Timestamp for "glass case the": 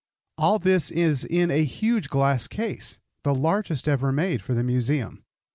2.09-3.35